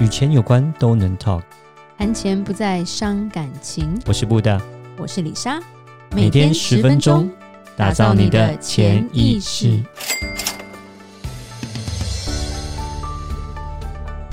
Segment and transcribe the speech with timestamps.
[0.00, 1.42] 与钱有关都能 talk，
[1.96, 3.96] 谈钱不再伤感情。
[4.06, 4.60] 我是布大，
[4.98, 5.60] 我是李莎，
[6.10, 7.30] 每天十分钟，
[7.76, 9.80] 打造你的潜意识，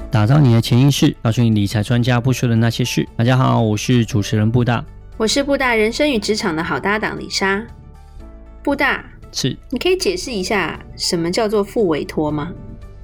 [0.10, 3.07] 打造你的潜意识，告诉你理财专家不说的那些事。
[3.16, 4.84] 大家好，我是主持人布大，
[5.16, 7.64] 我是布大人生与职场的好搭档李莎。
[8.64, 12.52] 布大，是，你可以解释一下什么叫做复委托吗？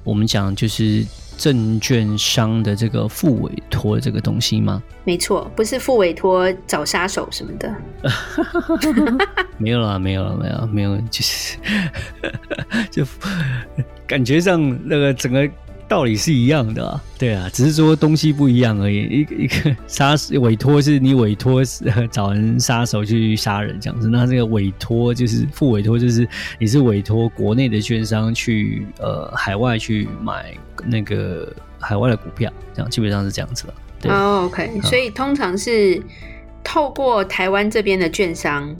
[0.02, 1.06] 我们讲就是。
[1.38, 4.82] 证券商的这个副委托这个东西吗？
[5.04, 7.74] 没错，不是副委托找杀手什么的。
[9.56, 11.56] 没有啦，没有了，没有，没有，就是
[12.90, 13.04] 就
[14.06, 15.48] 感觉上那个整个。
[15.88, 19.02] 道理是一样的，啊，对啊，只是说东西不一样而已。
[19.04, 21.62] 一个一个 杀委托是你委托
[22.10, 33.74] 找人杀手去杀人这样子，那这个委托就是副委托，就是你是委托国内的券商去呃海外去买那个海外的股票，这样基本上是这样子了。
[34.00, 36.00] 对哦，OK，嗯，所以通常是
[36.62, 38.76] 透过台湾这边的券商，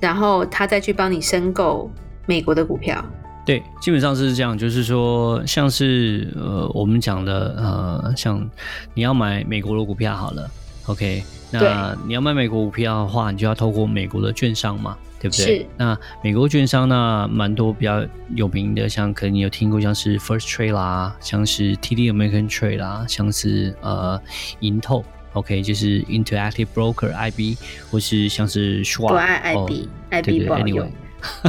[0.00, 1.90] 然后他再去帮你申购
[2.26, 3.02] 美国的股票。
[3.46, 8.48] 对，基本上是这样，就是说，像是呃，我们讲的呃，像
[8.94, 10.48] 你要买美国的股票好了
[10.86, 15.46] ，OK，那你要买美国股票的话，你就要透过美国的券商嘛，对不对？
[15.60, 15.66] 是。
[15.76, 18.04] 那美国券商呢，蛮多比较
[18.36, 24.20] 有名的，像可能你有听过，像是 First Trade 啦，像是 TD American Trade 啦，像是呃
[24.60, 27.56] ，Intel，OK，就是 Interactive Broker IB，
[27.90, 30.86] 或是像是 Schwab，不爱 IB，IB 对对不好用。
[30.86, 30.90] Anyway,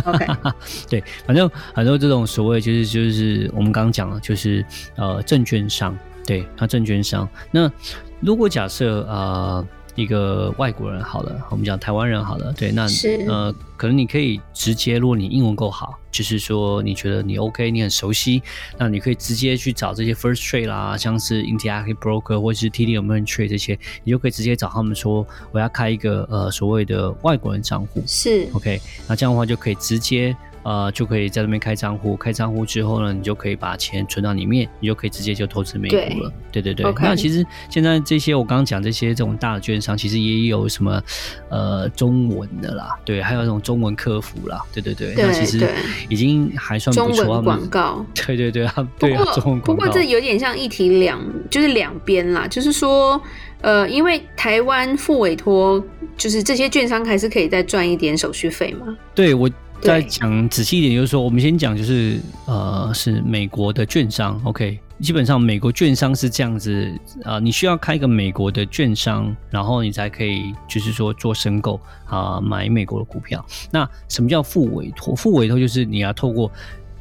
[0.06, 0.26] OK，
[0.90, 7.28] 对，反正很多这种所谓就是就是我们刚刚讲了，就是呃证券商，对，那证券商。
[7.52, 7.72] 那
[8.20, 9.66] 如果假设呃。
[9.96, 18.42] 一个外国人好了，我们讲台湾人好了，对，那是呃，可能你可以直接，如果你英文够好，就是说你觉得你 OK，你很熟悉，
[18.78, 30.36] 那你可以直接去找这些 First Trade 啦，像是 Interactive Broker 或是 TD Ameritrade 这些，你就可以直接找他们说，我要开一个呃所谓的外国人账户，是 OK，那这样的话就可以直接。
[30.64, 36.32] 呃，就可以在那边开账户，开账户之后呢，你就可以把钱存到里面，你就可以直接就投资美股了。
[36.52, 41.02] 对对对.那其实现在这些我刚刚讲这些这种大的券商，其实也有什么
[41.50, 45.14] 呃中文的啦，对，还有那种中文客服啦，对对对。
[45.16, 45.68] 对那其实
[46.10, 47.26] 已经还算不错。
[47.26, 48.06] 中文广告。
[48.14, 48.68] 对对 对，
[49.00, 49.74] 对啊，中文广告。
[49.74, 53.22] 不过这有点像一体两，就是两边啦，就是说，
[53.62, 55.84] 呃，因为台湾付委托，
[56.16, 58.96] 就是这些券商还是可以再赚一点手续费嘛。
[59.16, 59.50] 对我。
[59.82, 66.92] 再讲仔细一点，就是说，我们先讲，就是呃，是美国的券商，OK，基本上美国券商是这样子
[67.24, 73.44] 啊、你需要开一个美国的券商，然后你才可以，就是说做申购啊，买美国的股票。
[73.72, 75.16] 那什么叫副委托？
[75.16, 76.52] 副委托就是你要透过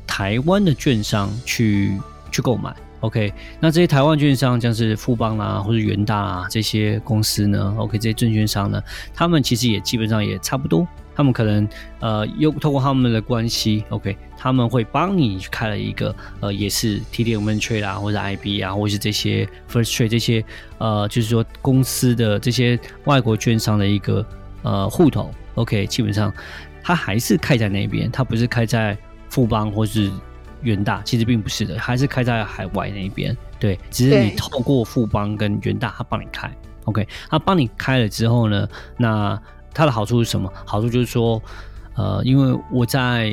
[0.07, 2.01] 台湾的券商去
[2.33, 3.33] 去购买，OK。
[3.61, 8.83] 那这些台湾券商，像是富邦啊，或者元大啊这些公司呢，OK，这些证券商呢，
[9.15, 10.87] 他们其实也基本上也差不多。
[11.21, 20.43] 他们可能呃，又透过他们的关系，OK，他们会帮你开了一个呃，也是 TD Ameritrade 啊，或者 IB 啊，或者是这些 First Trade 这些
[20.79, 24.25] 呃，就是说公司的这些外国券商的一个
[24.63, 26.33] 呃户头，OK，基本上
[26.83, 28.97] 它还是开在那边，它不是开在
[29.29, 30.11] 富邦或是
[30.63, 36.51] 元大，其实并不是的，还是开在海外那边，对，只是你透过富邦跟元大，他帮你开
[36.85, 38.67] ，OK，他帮你开了之后呢，
[38.97, 39.39] 那。
[39.73, 40.53] 它的好处是什么？
[40.65, 41.41] 好处就是说，
[41.95, 43.33] 呃，因为我在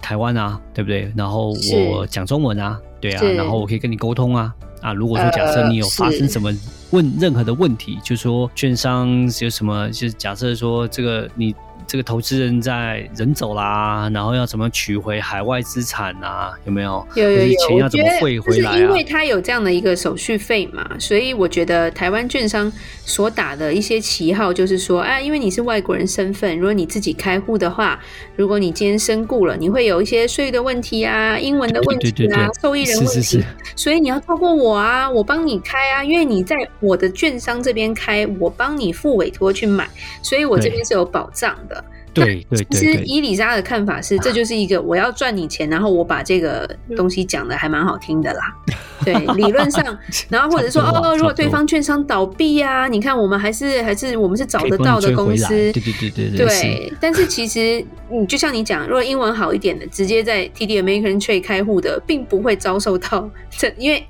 [0.00, 1.12] 台湾啊，对不对？
[1.16, 1.54] 然后
[1.90, 4.54] 我讲中文啊，对啊，然后我可以跟你沟通啊。
[4.80, 6.52] 啊，如果说假设你有发生什么
[6.90, 11.54] 问任何的问题，呃、就是说券商有什么，就是假设说这个你。
[11.88, 16.52] 这个投资人在人走啦，然后要怎么取回海外资产啊？
[16.66, 17.04] 有没有？
[17.14, 17.66] 有有有。
[17.66, 18.76] 钱要怎么汇回来啊？
[18.76, 22.70] 是因为他有这样的一个手续费嘛，所以我觉得台湾券商
[23.06, 27.98] 所打的一些旗号就是说，啊，因为你是外国人身份，如果你自己开户的话，
[28.36, 33.44] 如果你今天身故了，你会有一些税的问题啊、英文的问题啊、对对对对受益人问题，是是是，
[33.74, 39.88] 所以你要透过我啊，我帮你开啊，因为你在我的券商这边开，我帮你付委托去买，
[40.22, 41.77] 所以我这边是有保障的。
[42.18, 48.54] 对 对对，其实以里莎的看法是，这就是一个我要赚你钱，然后我把这个东西讲的还蛮好听的啦。
[49.04, 49.98] 对，理论上，
[50.28, 55.48] 然后或者说哦，如果对方券商倒闭啊，你看我们还是还是我们是找得到的公司。
[55.48, 56.46] 对对对对对。
[56.46, 64.04] 对，但是其实你就像你讲，如果英文好一点的，直接在 TD American Trade 开户的，并不会遭受到这，因为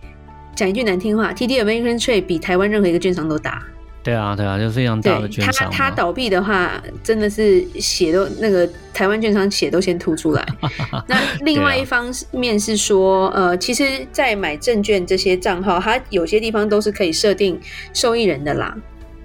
[0.56, 3.62] 讲一句难听话，TD American Trade 比台湾任何一个券商都大。
[4.08, 5.70] 对啊，对啊，就非常大的券商。
[5.70, 10.46] 他他倒闭的话，真的是血都那个台湾券商血都先吐出来。
[11.06, 17.60] 那另外一方面是说，啊、呃，其实，在买证券这些账号，它有些地方都是可以设定
[17.92, 18.74] 受益人的啦，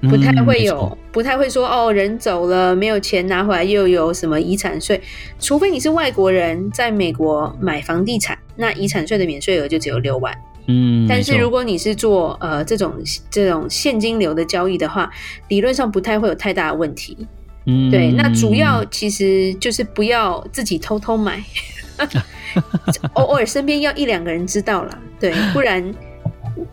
[0.10, 5.02] 不太会有，嗯、不太会说哦，人走了没有钱拿回来，又有什么遗产税？
[5.40, 10.38] 除非你是外国人在美国买房地产，那遗产税的免税额就只有六万。
[10.68, 12.94] 嗯，但是如果你是做呃这种
[13.30, 15.12] 这种现金流的交易的话，
[15.50, 17.28] 理论上不太会有太大的问题。
[17.66, 21.44] 嗯，对，那主要其实就是不要自己偷偷买，
[23.14, 25.94] 偶尔身边要一两个人知道啦，对，不然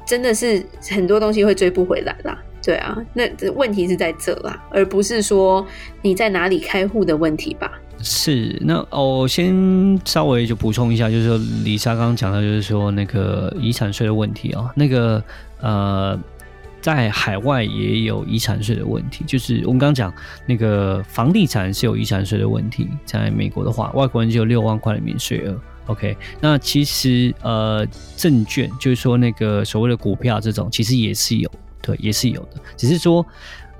[0.04, 2.36] 真的是很多东西会追不回来啦。
[2.62, 5.66] 对啊，那问题是在这啦，而不是说
[6.02, 7.72] 你在哪里开户的问题吧。
[8.02, 15.22] 是，那我、哦、先稍微就补充一下，就是说李莎刚刚讲到，就是说那个遗产税的问题啊、哦，那个
[15.60, 16.18] 呃，
[16.80, 20.12] 在海外也有遗产税的问题，就是我们刚刚讲
[20.46, 25.60] 那个房地产是有遗产税的问题，在美国的话，外国人就有六万块的免税额。
[25.86, 27.86] OK，那其实呃，
[28.16, 31.50] 证券就是说那个所谓的股票这种，其实也是有，
[31.82, 33.24] 对，也是有的，只是说。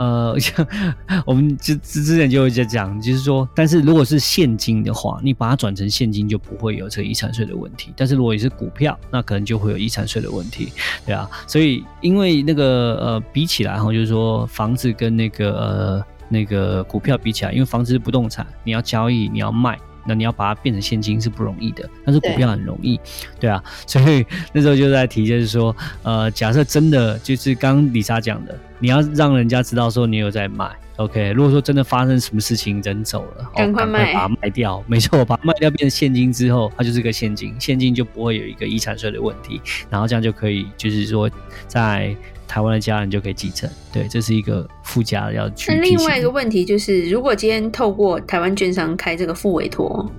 [0.01, 0.67] 呃，像
[1.27, 7.93] 我们之之前就会在讲，就是说，但是如果是现金的话，你把它转成现金就不会有这个遗产税的问题。
[7.95, 10.73] 但是如果你是股票，那可能就会有遗产税的问题，
[11.05, 11.29] 对啊。
[11.47, 19.79] 所以因为那个呃比起来哈，就是说房子跟那个呃那个股票比起来，因为房子是不动产，你要交易，你要卖。
[20.07, 22.97] 那你要把它变成现金是不容易的，但是股票很容易，
[23.39, 41.31] 对，对啊，所以那时候就在提，就是说，呃，假设真的就是刚李莎讲的，你要让人家知道说你有在卖，OK，如果说真的发生什么事情人走了，赶快卖，哦，赶快把它卖掉， 没错，把它卖掉变成现金之后，它就是个现金，现金就不会有一个遗产税的问题，然后这样就可以，就是说
[41.67, 42.15] 在。
[42.51, 45.73] 台湾的家人就可以继承，对，这是一个附加的要去。
[45.73, 50.11] 那另外一个问题就是，如果今天透过台湾券商开这个副委托，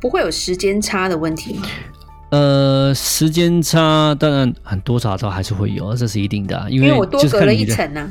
[0.00, 1.62] 不会有时间差的问题吗？
[2.30, 8.10] 呃，时间差当然很多少都还是会有，这是一定的，因为，因为我多隔了一层呢、啊。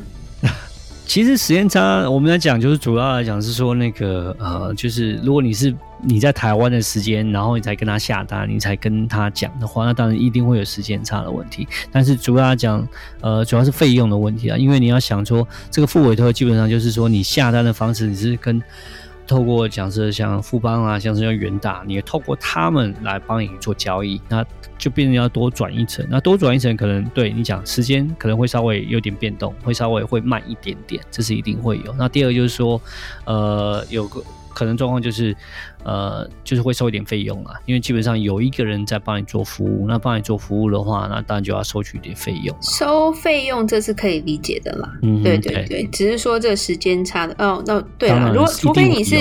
[1.09, 5.73] 其实时间差，我们来讲，就是主要来讲是说那个呃，就是如果你是
[6.03, 11.67] 你在台湾的时间，然后你才跟他下单，你才跟他讲的话，那当然一定会有时间差的问题。
[11.91, 12.87] 但是主要来讲，
[13.21, 18.61] 呃，主要是费用的问题啊，因为你要想说这个付委托基本上就是说你下单的方式，你是跟。
[19.29, 24.43] 透过假设像富邦啊，像是像元大，你透过他们来帮你做交易，那
[24.75, 26.03] 就变成要多转一层。
[26.09, 31.93] 那多转一层，可能对你讲时间可能会稍微有点变动，会稍微会慢一点点，这是一定会有。
[31.95, 32.81] 那第二就是说，
[33.25, 34.23] 呃，有个。
[34.53, 35.35] 可能状况就是，
[35.83, 42.55] 呃，就是会收一点费用啊，因为基本上有一个人在帮你做服务，那帮你做服务的话，那当然就要收取一点费用。
[42.61, 49.15] 收费用这是可以理解的啦，嗯，对对对，对，只是说这个时间差的哦，那对啊，如果除非你是。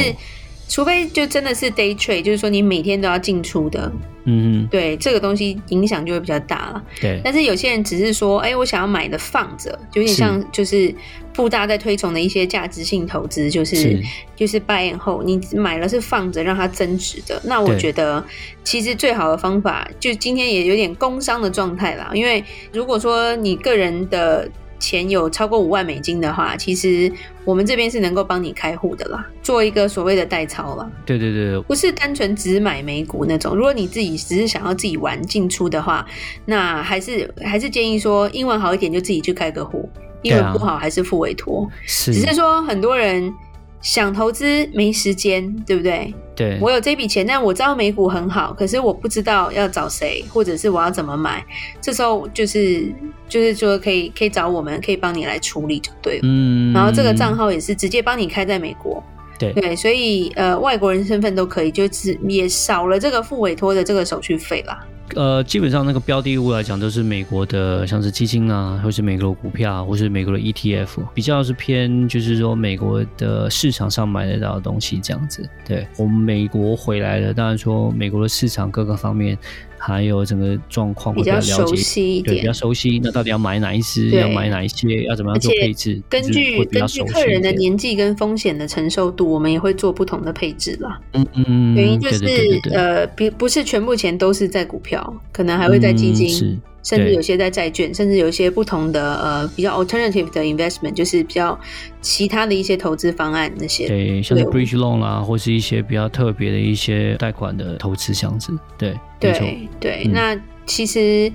[0.68, 3.90] 除非就真的是 day trade，就是说你每天都要进出的，
[4.24, 6.84] 嗯嗯，对，这个东西影响就会比较大了。
[7.00, 10.94] 对，但是有些人只是说，哎、欸，我想要买的放着，就有点像就是
[11.32, 14.02] 布大在推崇的一些价值性投资，就是，是
[14.36, 17.40] 就是 buy and hold，你买了是放着让它增值的。
[17.44, 18.22] 那我觉得
[18.62, 24.48] 其实最好的方法，就今天也有点工伤的状态啦，因为如果说你个人的。
[24.78, 27.10] 钱有超过五万美金的话，其实
[27.44, 30.90] 我们这边是能够帮你开户的啦，做一个所谓的代操啦。
[31.04, 33.54] 对对对，不是单纯只买美股那种。
[33.54, 36.06] 如果你自己只是想要自己玩进出的话，
[36.44, 39.88] 那还是还是建议说英文好一点就自己去开个户，
[40.22, 41.68] 英文不好还是付委托。
[41.84, 43.32] 是，只是说很多人。
[43.80, 46.12] 想投资没时间，对不对？
[46.34, 51.44] 对，我有这笔钱，但我知道美股很好，可是我不知道要找谁，或者是我要怎么买。
[51.80, 52.92] 这时候就是
[53.28, 56.20] 就是说可以可以找我们，可以帮你来处理就对了。
[56.22, 59.02] 嗯，然后这个账号也是直接帮你开在美国。
[59.38, 64.84] 对对，所以呃，外国人身份都可以，就是也少了这个付委托的这个手续费啦。
[65.14, 75.48] 呃，基本上那个标的物来讲，都是美国的，像是基金啊，或是美国的股票，或是美国的 ETF，比较是偏就是说美国的市场上买得到的东西这样子。
[75.66, 79.36] 对，我们美国回来了，当然说美国的市场各个方面。
[79.80, 83.00] 还有整个状况会比较了解，熟悉一点，对，比较熟悉。
[83.00, 84.10] 那到底要买哪一支？
[84.10, 85.04] 要买哪一些？
[85.04, 86.02] 要怎么样做配置？
[86.08, 91.00] 根据根据客人的年纪跟风险的承受度，我们也会做不同的配置啦。
[91.12, 92.26] 嗯嗯，原因就是
[92.72, 94.97] 呃，不不是全部钱都是在股票，
[95.32, 96.28] 可能还会在基金。
[96.48, 101.58] 嗯，甚至有些在债券，甚至有一些不同的呃比较 alternative 的 investment，就是比较
[102.00, 103.86] 其他的一些投资方案那些。
[103.88, 108.52] 对，像是 bridge loan 啦，或是一些比较特别的一些贷款的投资这样子。
[108.78, 111.30] 对，对对，嗯、那其实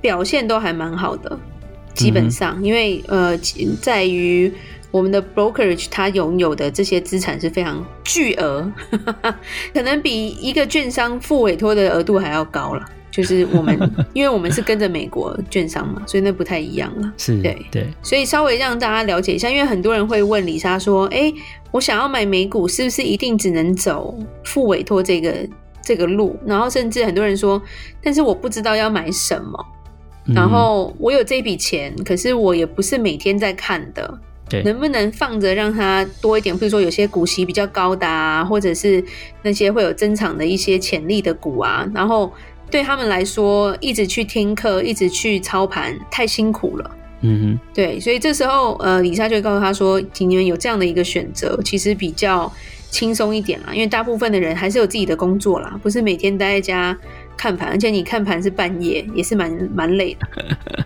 [0.00, 1.38] 表现都还蛮好的。
[1.94, 3.36] 基本上，嗯、因为呃，
[3.82, 4.52] 在于
[4.90, 8.70] 我们的 brokerage，它拥有的这些资产是非常巨额，
[9.74, 12.84] 可能比一个券商付委托的额度还要高了。
[13.10, 13.76] 就是我们，
[14.12, 17.12] 因为我们是跟着美国券商嘛，所以那不太一样了。
[17.16, 21.34] 是，对对，所以稍微让大家了解一下，因为很多人会问李莎说：“哎、欸，
[21.72, 25.34] 我想要买美股，是不是一定只能走付委托这个
[25.82, 27.60] 这个路？”然后甚至很多人说
[28.04, 29.66] ：“但是我不知道要买什么。”
[30.32, 34.18] 然后我有这笔钱，可是我也不是每天在看的，
[34.48, 36.56] 对，能不能放着让它多一点？
[36.58, 39.04] 比如说有些股息比较高的啊，或者是
[39.42, 42.32] 那些会有增长的一些潜力的股啊，然后。
[42.70, 46.90] 对他们来说，一直去听课，一直去操盘，太辛苦了。
[47.22, 52.52] 嗯哼，对，所以这时候，呃，李莎就告诉他说，今年有这样的一个选择，其实比较
[52.90, 56.94] 轻松一点啦，因为大部分的人还是有自己的工作啦，不是每天待在家
[57.38, 60.28] 看盘，而且你看盘是半夜，也是蛮蛮累的。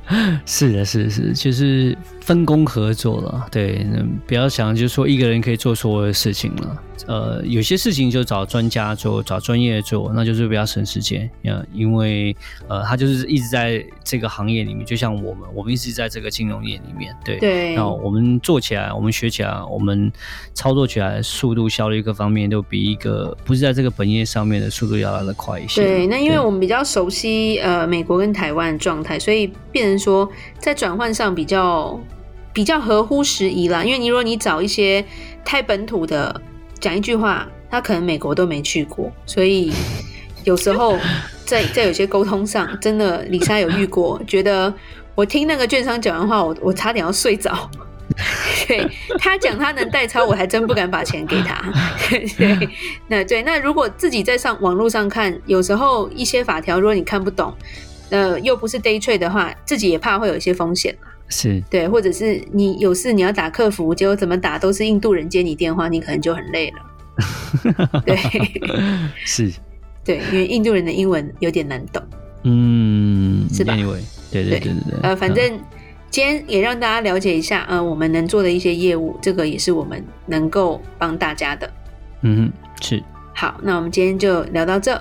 [0.47, 3.47] 是的，是的，是的，就是分工合作了。
[3.51, 3.87] 对，
[4.27, 6.83] 不要想就是说一个人可以做所有的事情了。
[7.09, 11.29] 呃，有些事情就找专家做，找专业做，那就是比较省时间。
[11.73, 12.35] 因为
[12.69, 17.39] 呃，他就是一直在这个行业里面，就像我们，我们一直在这个金融业里面，对。
[17.41, 17.75] 对。
[17.75, 20.13] 那我们做起来，我们学起来，我们
[20.55, 25.83] 操作起来，速度、效率各方面都比一个不是在这个本业上面的速度要来的快一些。
[25.83, 31.99] 对，那因为我们比较熟悉呃美国跟台湾的状态，所以变成说在转换上比较
[32.53, 33.85] 比较合乎时宜啦。
[33.85, 35.05] 因为你如果你找一些
[35.45, 36.41] 太本土的。
[36.81, 39.73] 讲一句话，他可能美国都没去过，所以
[40.43, 40.99] 有时候
[41.47, 44.75] 在在有些沟通上，真的李莎有遇过，觉得
[45.15, 47.71] 我听那个券商讲完话，我我差点要睡着。
[48.67, 48.85] 对，
[49.21, 51.63] 他讲他能代抄，我还真不敢把钱给他。
[52.37, 52.69] 对，
[53.07, 57.55] 那对，那如果自己在上网络上看，有时候一些法条，如果你看不懂，
[58.11, 60.93] 呃，又不是 day trade 的话，自己也怕会有一些风险。
[61.33, 68.03] 是对，或者是你有事你要打客服，结果怎么打都是印度人接你电话，你可能就很累了。
[68.05, 68.17] 对，
[69.25, 69.51] 是，
[70.05, 72.03] 对，因为印度人的英文有点难懂，
[72.45, 75.59] 嗯，是吧？Anyway，对对对对对，呃，反正
[76.11, 81.71] 今天也让大家了解一下，呃，我们能做的一些业务，这个也是我们能够帮大家的。
[82.23, 83.03] 嗯，是。
[83.35, 85.01] 好，那我们今天就聊到这。